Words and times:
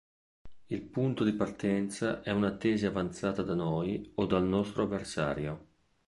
Il 0.65 0.81
punto 0.81 1.23
di 1.23 1.31
partenza 1.33 2.23
è 2.23 2.31
una 2.31 2.55
tesi 2.57 2.87
avanzata 2.87 3.43
da 3.43 3.53
noi 3.53 4.11
o 4.15 4.25
dal 4.25 4.43
nostro 4.43 4.81
avversario. 4.81 5.67